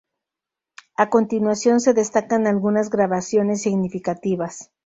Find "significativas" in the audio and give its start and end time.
3.61-4.71